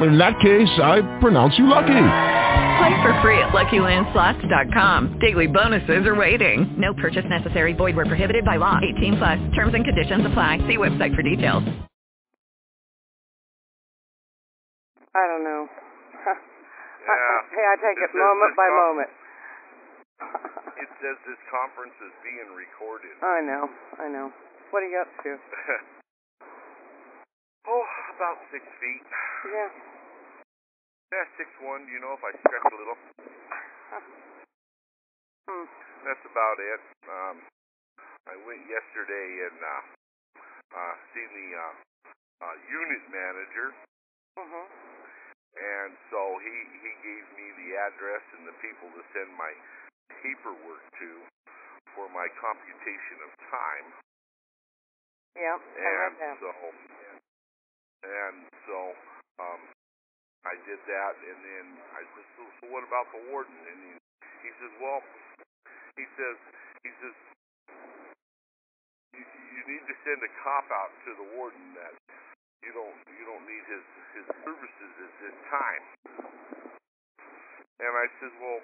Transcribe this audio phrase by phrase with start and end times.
[0.00, 1.98] In that case, I pronounce you lucky.
[2.78, 5.18] Play for free at LuckyLandSlots.com.
[5.18, 6.72] Daily bonuses are waiting.
[6.78, 7.72] No purchase necessary.
[7.74, 8.78] Void where prohibited by law.
[8.78, 9.38] 18 plus.
[9.56, 10.58] Terms and conditions apply.
[10.70, 11.64] See website for details.
[15.14, 15.66] I don't know.
[17.08, 17.40] Yeah.
[17.56, 19.08] hey, I take This it is moment by com- moment.
[20.76, 23.16] It says this conference is being recorded.
[23.24, 23.64] I know,
[23.96, 24.28] I know.
[24.76, 25.32] What are you up to?
[27.72, 29.04] oh, about six feet.
[29.48, 29.72] Yeah.
[31.12, 31.88] Yeah, six one.
[31.88, 32.98] You know, if I stretch a little,
[35.48, 35.66] Hmm.
[36.04, 36.80] that's about it.
[37.08, 37.36] Um,
[38.28, 39.82] I went yesterday and uh,
[40.76, 41.74] uh, seen the uh,
[42.44, 43.68] uh, unit manager,
[44.38, 44.64] Mhm.
[45.56, 49.52] and so he he gave me the address and the people to send my
[50.22, 51.10] paperwork to
[51.94, 53.86] for my computation of time.
[55.36, 56.38] Yeah, I and read that.
[56.40, 56.50] so
[58.04, 58.78] and so
[59.40, 59.60] um
[60.46, 63.54] I did that and then I said so, so what about the warden?
[63.66, 63.92] And he,
[64.46, 65.02] he says well
[65.98, 66.36] he says
[66.86, 67.16] he says
[69.18, 71.94] you, you need to send a cop out to the warden that
[72.62, 75.84] you don't you don't need his his services at this time.
[77.82, 78.62] And I says well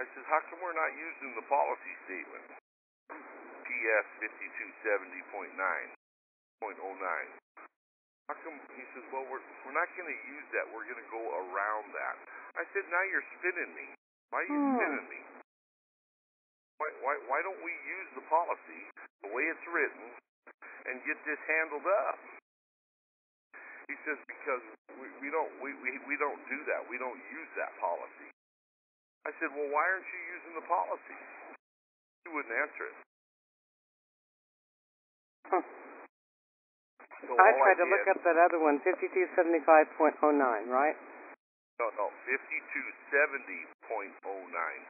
[0.00, 2.48] I says how come we're not using the policy statement?
[3.64, 5.52] PS 5270.9
[6.64, 6.64] 0.09.
[6.64, 7.43] How oh
[8.32, 10.64] come he says, well, we're we're not going to use that.
[10.72, 12.16] We're going to go around that.
[12.56, 13.86] I said, now you're spinning me.
[14.32, 14.76] Why are you Hmm.
[14.80, 15.20] spinning me?
[16.80, 18.80] Why why why don't we use the policy
[19.22, 20.08] the way it's written
[20.88, 22.18] and get this handled up?
[23.92, 24.64] He says because
[24.96, 26.88] we, we don't we, we we don't do that.
[26.88, 28.32] We don't use that policy.
[29.28, 31.18] I said, well, why aren't you using the policy?
[32.24, 32.96] He wouldn't answer it.
[35.48, 35.83] Huh.
[37.22, 40.96] So I tried to did- look up that other one, 5275.09, right?
[41.78, 44.82] No, no, fifty-two seventy point oh nine.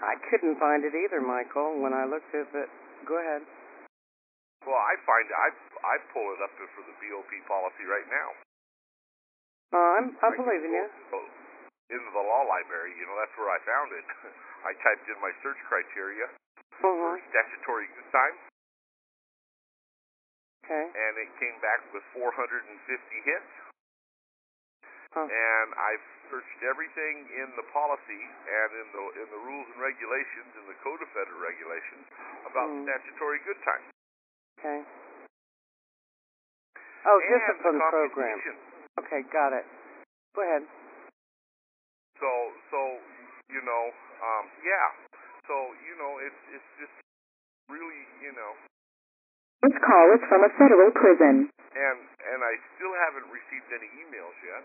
[0.00, 2.68] I couldn't find it either, Michael, when I looked at it,
[3.08, 3.42] go ahead.
[4.64, 5.48] Well, I find I
[5.80, 8.28] I pull it up for the BOP policy right now.
[9.72, 10.86] Uh, I'm, I'm I can believing you.
[11.90, 14.04] In the law library, you know, that's where I found it.
[14.68, 16.28] I typed in my search criteria
[16.78, 17.18] for Mhm.
[17.32, 18.36] statutory good time,
[20.70, 20.86] Okay.
[20.86, 22.62] and it came back with 450
[23.26, 23.52] hits.
[25.10, 25.26] Huh.
[25.26, 30.54] And I've searched everything in the policy and in the in the rules and regulations
[30.54, 32.06] in the Code of Federal Regulations
[32.46, 32.86] about Mm.
[32.86, 33.82] statutory good time.
[34.62, 34.78] Okay.
[37.02, 38.38] Oh, and discipline the program.
[39.02, 39.66] Okay, got it.
[40.38, 40.62] Go ahead.
[42.22, 42.30] So,
[42.70, 42.78] so
[43.50, 43.84] you know,
[44.22, 44.86] um, yeah.
[45.50, 46.94] So you know, it's it's just
[47.66, 48.54] really, you know,
[49.60, 51.52] This call is from a federal prison.
[51.76, 51.98] and
[52.30, 54.64] and I still haven't received any emails yet.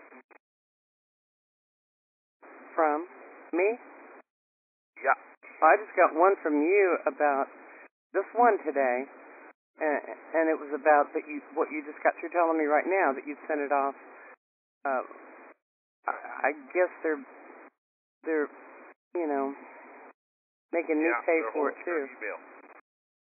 [2.74, 3.08] From
[3.52, 3.76] me?
[5.02, 5.16] Yeah.
[5.64, 7.48] I just got one from you about
[8.12, 9.08] this one today,
[9.80, 10.00] and,
[10.36, 13.12] and it was about that you what you just got through telling me right now
[13.16, 13.96] that you sent it off.
[14.84, 15.04] Uh,
[16.08, 16.14] I,
[16.48, 17.20] I guess they're
[18.24, 18.48] they're
[19.16, 19.52] you know
[20.72, 22.16] making me yeah, pay they're for it holding your too.
[22.20, 22.40] Email.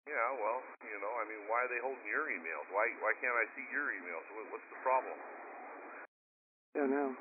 [0.06, 0.58] Yeah, well,
[0.96, 2.64] you know, I mean, why are they holding your emails?
[2.72, 4.24] Why why can't I see your emails?
[4.48, 5.12] What's the problem?
[5.12, 7.12] I Don't know.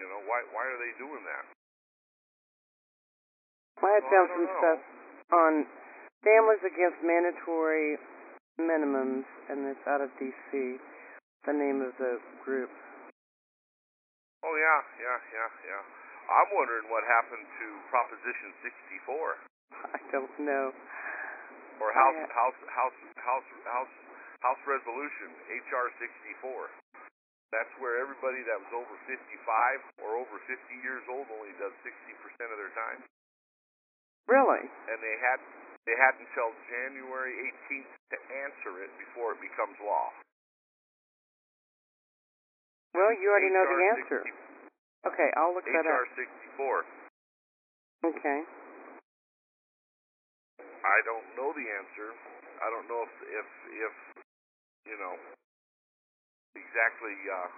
[0.00, 1.44] You know, why why are they doing that?
[3.84, 4.56] I had Well, I found some know.
[4.64, 4.80] stuff
[5.28, 5.52] on
[6.24, 8.00] families against mandatory
[8.56, 10.80] minimums, and it's out of D.C.
[11.44, 12.16] The name of the
[12.48, 12.72] group.
[14.40, 15.82] Oh yeah, yeah, yeah, yeah.
[16.32, 18.56] I'm wondering what happened to Proposition
[19.04, 19.36] 64
[19.96, 20.72] I don't know.
[21.80, 22.30] Or House Yeah.
[22.34, 23.94] House House House House
[24.42, 26.70] House Resolution HR 64.
[27.50, 30.52] That's where everybody that was over 55 or over 50
[30.84, 33.00] years old only does 60% of their time,
[34.28, 34.68] Really?
[34.68, 35.40] and they had
[35.88, 40.12] they had until January 18th to answer it before it becomes law.
[42.92, 44.20] Well, you already know the answer.
[44.28, 44.32] 60
[45.08, 46.04] Okay, I'll look that up.
[46.04, 46.84] HR 64.
[48.12, 48.38] Okay.
[50.88, 52.08] I don't know the answer.
[52.64, 53.94] I don't know if if if
[54.88, 55.14] you know
[56.56, 57.48] exactly uh,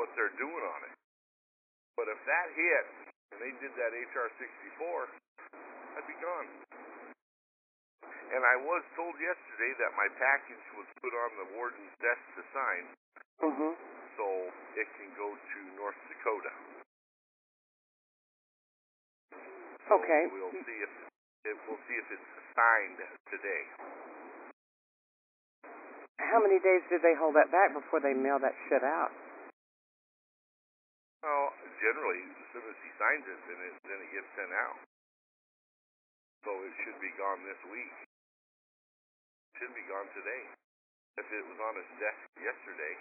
[0.00, 0.94] what they're doing on it.
[2.00, 2.86] But if that hit
[3.34, 5.08] and they did that HR 64,
[6.00, 6.48] I'd be gone.
[8.32, 12.42] And I was told yesterday that my package was put on the warden's desk to
[12.52, 12.84] sign,
[13.40, 13.72] Mhm.
[14.16, 14.26] so
[14.76, 16.52] it can go to North Dakota.
[19.88, 20.26] So Okay.
[20.28, 21.07] We'll see if
[21.44, 22.98] we'll see if it's signed
[23.30, 23.62] today.
[26.18, 29.14] How many days did they hold that back before they mail that shit out?
[31.22, 31.50] Well,
[31.82, 34.78] generally, as soon as he signs it, then it then it gets sent out.
[36.46, 37.94] So it should be gone this week.
[39.58, 40.42] Should be gone today.
[41.18, 42.94] If it was on his desk yesterday.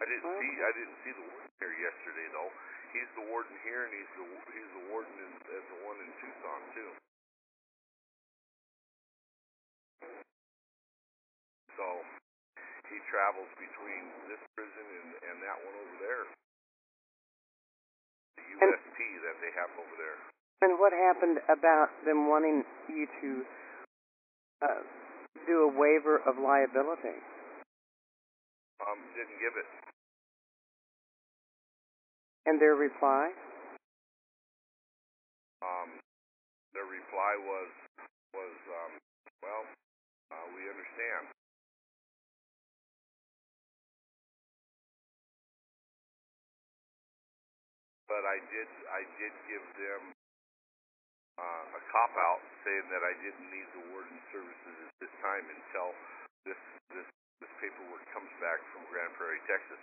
[0.00, 2.52] I didn't see I didn't see the warden here yesterday though.
[2.96, 6.10] He's the warden here and he's the he's the warden in, at the one in
[6.18, 6.90] Tucson too.
[11.76, 11.86] So
[12.88, 16.24] he travels between this prison and, and that one over there.
[18.40, 20.18] The And- USP that they have over there.
[20.60, 23.30] And what happened about them wanting you to
[24.60, 24.82] uh,
[25.48, 27.16] do a waiver of liability?
[28.84, 29.68] Um, didn't give it.
[32.46, 33.30] And their reply?
[35.60, 36.00] Um,
[36.72, 37.70] their reply was
[38.32, 38.92] was um,
[39.44, 39.64] well,
[40.32, 41.28] uh, we understand.
[48.08, 50.02] But I did I did give them
[51.36, 55.44] uh, a cop out saying that I didn't need the warden services at this time
[55.44, 55.92] until
[56.48, 56.60] this
[56.96, 57.08] this
[57.44, 59.80] this paperwork comes back from Grand Prairie, Texas.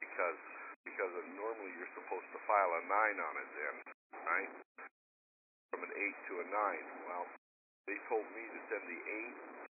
[0.00, 3.76] Because because normally you're supposed to file a nine on it then,
[4.24, 4.52] right?
[5.72, 6.86] From an eight to a nine.
[7.06, 7.26] Well,
[7.86, 9.36] they told me to send the eight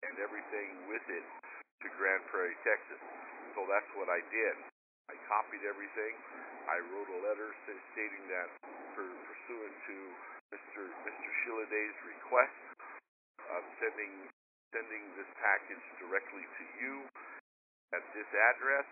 [0.09, 1.25] and everything with it
[1.83, 3.01] to Grand Prairie, Texas.
[3.55, 4.55] So that's what I did.
[5.11, 6.13] I copied everything.
[6.65, 7.51] I wrote a letter
[7.91, 8.49] stating that
[8.95, 9.97] per, pursuant to
[10.55, 10.87] Mr.
[11.03, 11.23] Mr.
[12.07, 12.59] Request
[13.51, 14.31] of sending
[14.73, 16.93] sending this package directly to you
[17.93, 18.89] at this address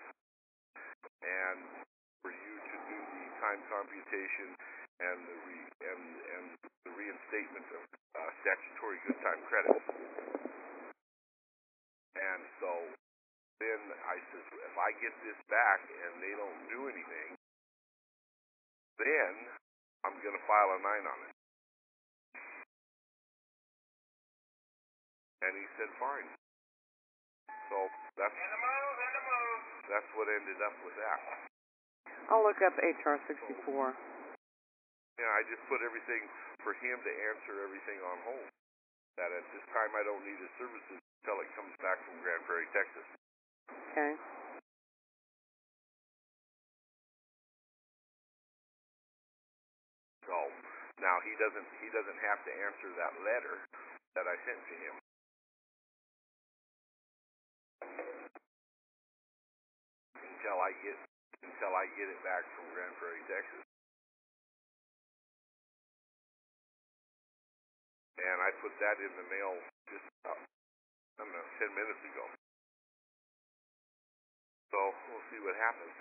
[1.26, 1.90] and
[2.22, 4.54] for you to do the time computation
[5.02, 6.04] and the re, and
[6.38, 6.46] and
[6.86, 7.84] the reinstatement of
[8.18, 9.86] uh, statutory good time credits.
[12.18, 12.72] And so
[13.62, 17.30] then I says, if I get this back and they don't do anything,
[18.98, 19.34] then
[20.06, 21.34] I'm going to file a nine on it.
[25.42, 26.30] And he said, fine.
[27.70, 27.78] So
[28.18, 28.38] that's
[29.90, 31.20] that's what ended up with that.
[32.32, 33.92] I'll look up HR 64.
[35.20, 36.24] Yeah, I just put everything
[36.64, 38.48] for him to answer everything on hold.
[39.20, 42.42] That at this time I don't need his services until it comes back from Grand
[42.48, 43.06] Prairie, Texas.
[43.92, 44.16] Okay.
[50.26, 50.38] So
[51.04, 53.56] now he doesn't he doesn't have to answer that letter
[54.16, 54.96] that I sent to him.
[60.16, 61.11] Until I get
[61.62, 63.62] until I get it back from Grand Prairie, Texas.
[68.18, 69.54] And I put that in the mail
[69.94, 72.26] just uh, I don't know, ten minutes ago.
[74.74, 74.78] So
[75.14, 75.94] we'll see what happens.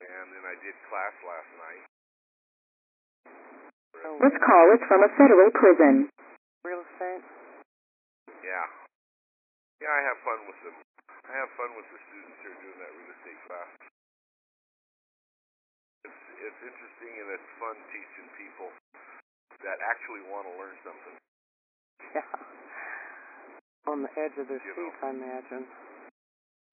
[0.00, 1.84] And then I did class last night.
[4.00, 6.08] This call is from a federal prison.
[6.64, 7.20] real estate?
[8.40, 8.64] Yeah.
[9.80, 10.76] Yeah, I have fun with them.
[11.24, 13.70] I have fun with the students who are doing that real estate class.
[16.04, 18.68] It's it's interesting and it's fun teaching people
[19.64, 21.16] that actually want to learn something.
[22.12, 22.28] Yeah.
[23.90, 25.64] On the edge of their You seats, I imagine.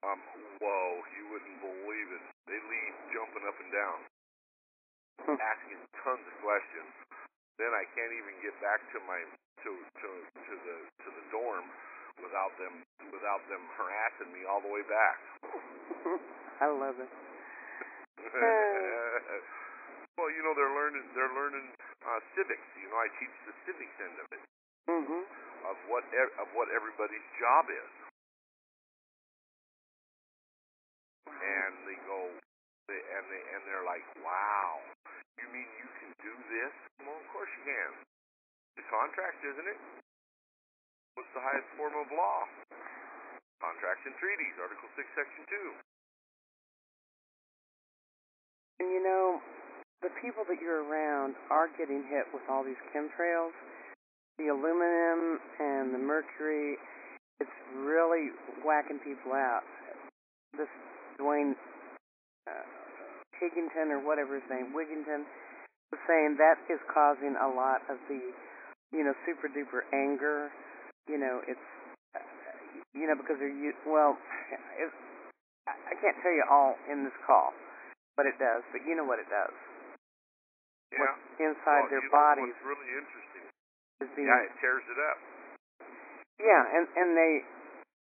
[0.03, 0.19] Um,
[0.61, 0.87] whoa,
[1.17, 2.23] you wouldn't believe it.
[2.45, 3.99] They leave jumping up and down,
[5.25, 5.37] Hmm.
[5.41, 6.91] asking tons of questions.
[7.57, 9.19] Then I can't even get back to my
[9.65, 11.65] to to to the to the dorm
[12.21, 12.83] without them
[13.13, 15.17] without them harassing me all the way back.
[16.65, 17.11] I love it.
[20.17, 21.69] well, you know they're learning they're learning
[22.03, 22.67] uh, civics.
[22.81, 24.43] You know, I teach the civics end of it
[24.89, 25.23] mm-hmm.
[25.67, 27.93] of what e- of what everybody's job is.
[31.27, 32.33] And they go,
[32.87, 34.81] they, and they and they're like, "Wow,
[35.37, 37.91] you mean you can do this?" Well, of course you can.
[38.79, 39.79] The contract, isn't it?
[41.17, 42.45] What's the highest form of law?
[43.57, 45.67] Contracts and treaties, Article Six, Section Two.
[48.77, 49.41] And you know,
[50.05, 53.57] the people that you're around are getting hit with all these chemtrails.
[54.37, 56.77] The aluminum and the mercury,
[57.41, 58.29] it's really
[58.61, 59.65] whacking people out.
[60.53, 60.69] This
[61.17, 61.57] Dwayne
[62.45, 62.61] uh,
[63.41, 65.25] Higgington or whatever his name, Wigington,
[65.89, 68.21] was saying that is causing a lot of the,
[68.93, 70.53] you know, super duper anger.
[71.07, 71.67] You know, it's,
[72.93, 74.15] you know, because they're, u- well,
[74.79, 74.95] it's,
[75.67, 77.51] I can't tell you all in this call
[78.15, 79.55] what it does, but you know what it does.
[80.91, 81.03] Yeah.
[81.03, 83.43] What's inside well, their you know bodies What's really interesting?
[84.03, 85.17] is being, Yeah, it tears it up.
[86.39, 87.33] yeah, and and they,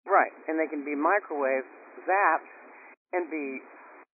[0.09, 1.69] right, and they can be microwaved,
[2.03, 2.51] zapped,
[3.13, 3.61] and be,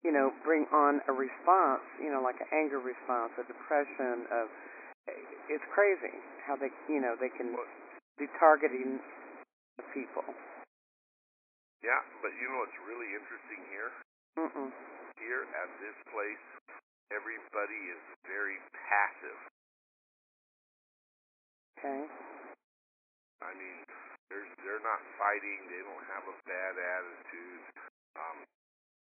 [0.08, 4.46] you know, bring on a response, you know, like an anger response, a depression, of,
[5.52, 6.16] it's crazy
[6.48, 7.68] how they, you know, they can Well,
[8.18, 9.00] be targeting
[9.78, 10.24] the people.
[11.84, 13.92] yeah, but you know what's really interesting here?
[14.40, 14.70] Mm-mm.
[15.20, 16.46] Here at this place,
[17.12, 19.40] everybody is very passive.
[21.80, 22.02] Okay.
[23.44, 23.78] I mean,
[24.32, 25.60] there's they're not fighting.
[25.70, 27.64] They don't have a bad attitude.
[28.16, 28.38] Um,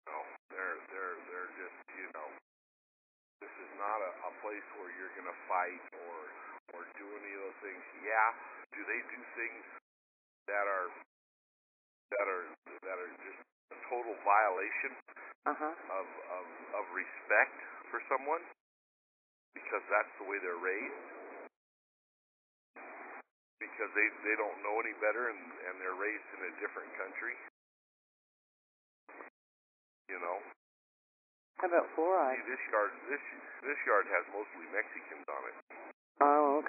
[0.08, 0.18] no,
[0.54, 2.30] they're they're they're just you know,
[3.42, 6.18] this is not a, a place where you're gonna fight or
[6.76, 7.84] or do any of those things.
[8.06, 8.30] Yeah,
[8.76, 9.66] do they do things
[10.48, 10.90] that are
[12.16, 12.46] that are
[12.88, 14.94] that are just a total violation
[15.48, 15.74] Uh huh.
[15.96, 16.46] of of
[16.82, 17.56] of respect
[17.90, 18.44] for someone
[19.56, 21.08] because that's the way they're raised
[23.60, 27.36] because they they don't know any better and and they're raised in a different country
[30.10, 30.38] you know
[31.60, 32.44] How about see fluoride?
[32.48, 33.24] this yard this
[33.64, 35.58] this yard has mostly Mexicans on it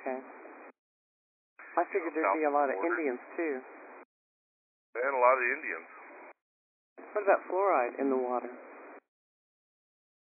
[0.03, 0.19] okay.
[1.79, 3.01] I figured there'd be a lot of South of the border.
[3.01, 3.55] Indians too.
[4.99, 5.89] and a lot of Indians
[7.17, 8.51] What about fluoride in the water?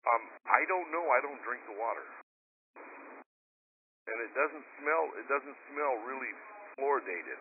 [0.04, 2.04] um I don't know I don't drink the water
[4.04, 6.28] and it doesn't smell it doesn't smell really
[6.76, 7.40] fluoridated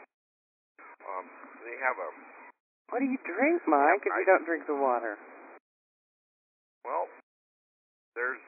[1.03, 1.27] um
[1.67, 2.09] they have a
[2.89, 5.17] What do you drink, Mike, if you don't drink the water?
[6.87, 7.07] Well,
[8.15, 8.39] there's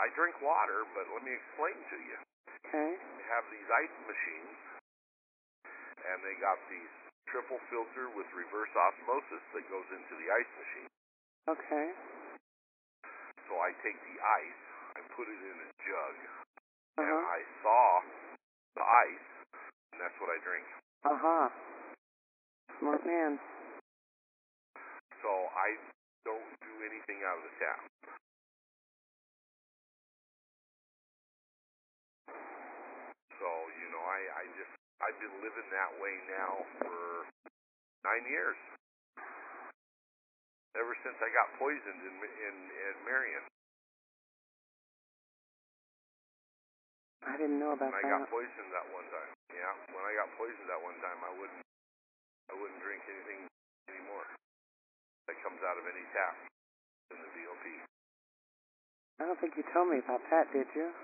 [0.00, 2.18] I drink water, but let me explain to you.
[2.64, 2.90] Okay.
[2.96, 4.58] They have these ice machines,
[6.08, 6.92] and they got these
[7.28, 10.88] triple filter with reverse osmosis that goes into the ice machine.
[11.52, 11.88] Okay.
[13.46, 14.62] So I take the ice,
[14.96, 16.16] I put it in a jug,
[16.96, 17.20] Uh and.
[17.28, 17.90] I thaw
[18.80, 19.28] the ice,
[19.92, 20.66] and that's what I drink.
[21.04, 21.46] Uh huh.
[22.80, 23.36] Smart man.
[25.20, 25.68] So I
[26.24, 27.80] don't do anything out of the tap.
[33.40, 33.48] So
[33.80, 34.74] you know, I I just
[35.10, 37.26] I've been living that way now for
[38.06, 38.54] nine years.
[40.78, 43.42] Ever since I got poisoned in in in Marion,
[47.26, 48.22] I didn't know about when I that.
[48.22, 49.34] got poisoned that one time.
[49.50, 51.64] Yeah, when I got poisoned that one time, I wouldn't
[52.46, 53.50] I wouldn't drink anything
[53.90, 54.30] anymore
[55.26, 56.38] that comes out of any tap
[57.10, 57.66] in the BOP.
[59.18, 60.94] I don't think you told me about that, did you?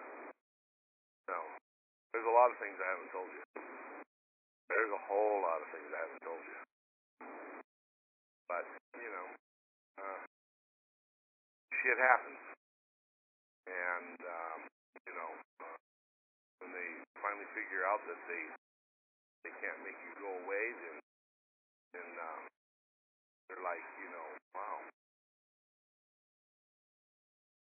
[1.27, 1.43] No.
[2.15, 3.66] There's a lot of things I haven't told you.
[4.69, 6.59] There's a whole lot of things I haven't told you.
[8.51, 8.67] But,
[8.99, 9.29] you know,
[10.03, 10.21] uh,
[11.71, 12.43] shit happens.
[13.67, 14.61] And, um,
[15.07, 15.31] you know,
[15.63, 15.79] uh,
[16.63, 16.89] when they
[17.23, 18.45] finally figure out that they
[19.45, 20.97] they can't make you go away, then,
[21.95, 22.41] then uh,
[23.49, 24.79] they're like, you know, wow.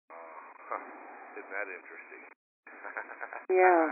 [0.10, 0.84] Uh, huh,
[1.38, 2.24] isn't that interesting?
[3.50, 3.91] Yeah.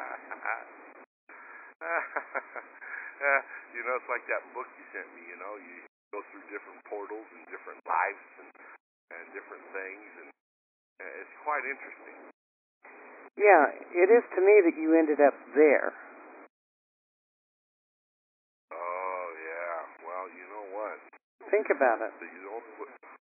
[3.78, 5.22] You know, it's like that book you sent me.
[5.30, 8.50] You know, you go through different portals and different lives and
[9.14, 10.30] and different things, and
[11.00, 12.18] uh, it's quite interesting.
[13.38, 15.94] Yeah, it is to me that you ended up there.
[18.74, 19.78] Oh yeah.
[20.02, 20.98] Well, you know what?
[21.54, 22.12] Think about it.
[22.18, 22.72] You only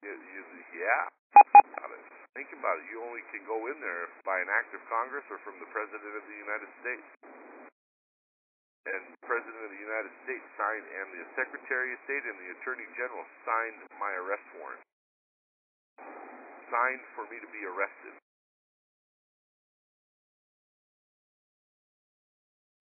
[0.03, 0.41] you, you,
[0.75, 1.07] yeah.
[1.33, 2.03] Think about it.
[2.35, 2.85] Think about it.
[2.91, 6.13] You only can go in there by an act of Congress or from the President
[6.13, 7.07] of the United States.
[8.83, 12.49] And the President of the United States signed, and the Secretary of State and the
[12.59, 14.83] Attorney General signed my arrest warrant.
[16.67, 18.13] Signed for me to be arrested.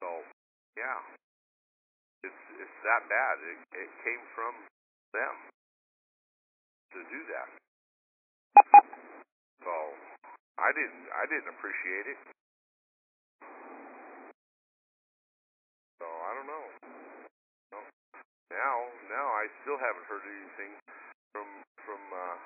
[0.02, 0.10] So,
[0.74, 0.98] yeah,
[2.26, 3.36] it's it's that bad.
[3.46, 4.54] It, it came from
[5.14, 5.34] them
[6.92, 7.48] to do that.
[9.62, 9.74] So,
[10.58, 12.18] I didn't I didn't appreciate it.
[16.02, 16.66] So I don't know.
[17.72, 17.78] No.
[18.50, 20.70] Now now I still haven't heard anything
[21.34, 21.50] from
[21.82, 22.36] from uh,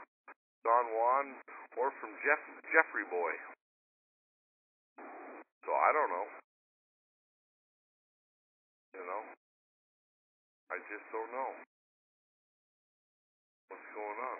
[0.64, 1.26] Don Juan
[1.76, 2.40] or from Jeff
[2.72, 3.36] Jeffrey Boy.
[5.68, 6.26] So I don't know.
[8.96, 9.22] You know,
[10.72, 11.52] I just don't know
[13.68, 14.38] what's going on.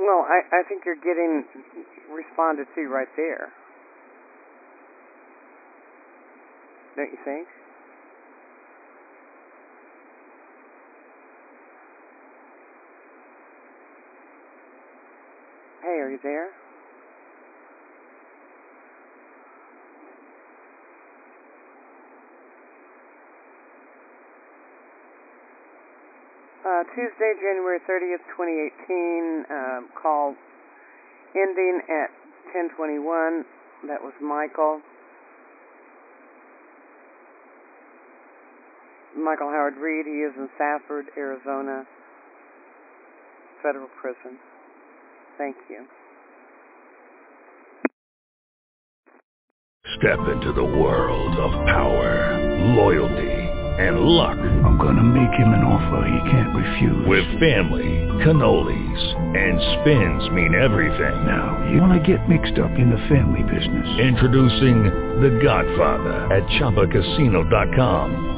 [0.00, 1.44] Well, I, I think you're getting
[2.08, 3.52] responded to right there.
[6.98, 7.46] Don't you think?
[15.80, 16.48] Hey, are you there?
[26.66, 30.34] Uh, Tuesday, January 30th, 2018, um, call
[31.36, 32.10] ending at
[32.52, 33.44] 1021.
[33.86, 34.80] That was Michael.
[39.28, 40.06] Michael Howard Reed.
[40.06, 41.84] He is in Safford, Arizona,
[43.62, 44.38] federal prison.
[45.36, 45.84] Thank you.
[49.98, 52.38] Step into the world of power,
[52.74, 53.36] loyalty,
[53.84, 54.38] and luck.
[54.38, 57.06] I'm gonna make him an offer he can't refuse.
[57.06, 61.26] With family, cannolis, and spins mean everything.
[61.26, 63.88] Now, you wanna get mixed up in the family business.
[64.00, 64.84] Introducing
[65.20, 68.37] The Godfather at ChumbaCasino.com.